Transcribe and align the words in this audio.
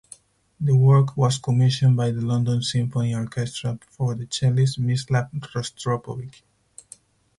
The 0.59 0.75
work 0.75 1.15
was 1.15 1.37
commissioned 1.37 1.95
by 1.95 2.09
the 2.09 2.21
London 2.21 2.63
Symphony 2.63 3.13
Orchestra 3.13 3.77
for 3.91 4.15
the 4.15 4.25
cellist 4.25 4.81
Mstislav 4.81 5.29
Rostropovich. 5.53 6.41